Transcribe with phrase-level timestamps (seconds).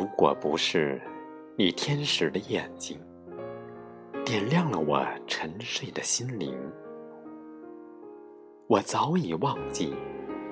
[0.00, 0.98] 如果不是
[1.58, 2.98] 你天使的眼睛
[4.24, 6.58] 点亮了我沉睡的心灵，
[8.66, 9.94] 我早已忘记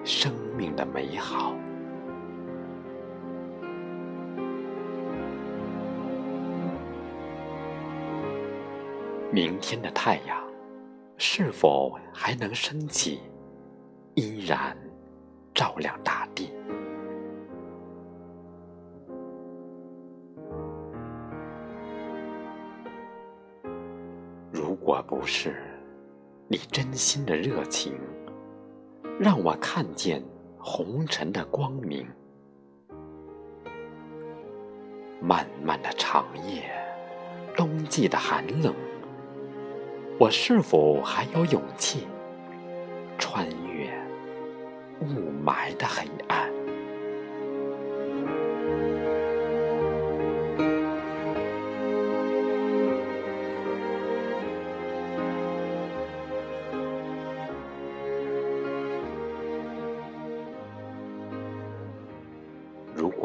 [0.05, 1.55] 生命的美好。
[9.33, 10.47] 明天的太阳
[11.17, 13.23] 是否还能升起，
[14.15, 14.77] 依然
[15.55, 16.18] 照亮大
[24.51, 25.63] 如果不是
[26.49, 27.93] 你真心的热情，
[29.21, 30.23] 让我看见
[30.59, 32.07] 红尘的光明，
[35.21, 36.65] 漫漫的长夜，
[37.55, 38.75] 冬季的寒冷，
[40.19, 42.07] 我是否还有勇气
[43.19, 43.93] 穿越
[45.03, 46.58] 雾霾的黑暗？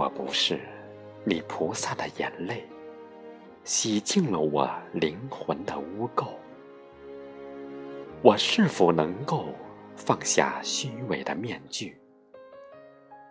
[0.03, 0.59] 我不是
[1.23, 2.67] 你菩萨的眼泪，
[3.63, 6.27] 洗净了我灵魂的污垢，
[8.21, 9.45] 我是否能够
[9.95, 11.97] 放下虚伪的面具，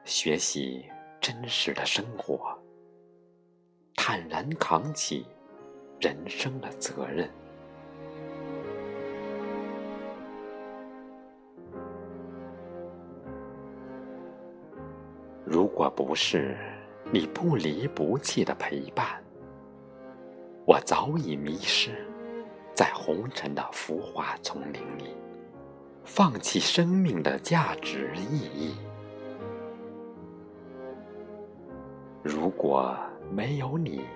[0.06, 0.86] 学习
[1.20, 2.58] 真实的生活，
[3.94, 5.26] 坦然扛起
[6.00, 7.30] 人生的责任？
[15.52, 16.56] 如果不是
[17.10, 19.22] 你不离不弃的陪伴，
[20.64, 21.90] 我早已迷失
[22.72, 25.14] 在红尘的浮华丛林里，
[26.04, 28.76] 放弃生命的价值意义。
[32.22, 32.96] 如果
[33.30, 34.06] 没有你，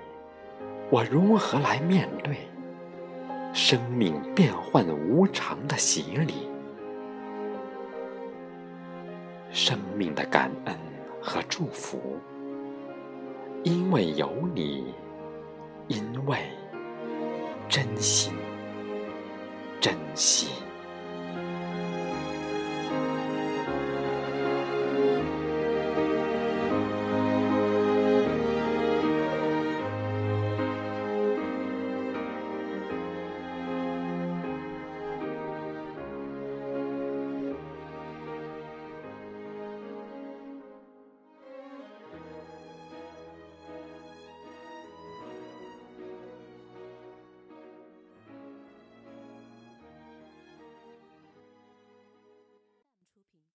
[0.88, 2.48] 我如何来面对
[3.52, 6.48] 生命变幻无常的洗礼？
[9.52, 10.74] 生命的感恩。
[11.26, 12.20] 和祝福，
[13.64, 14.94] 因为有你，
[15.88, 16.38] 因为
[17.68, 18.32] 真心，
[19.80, 20.65] 珍惜。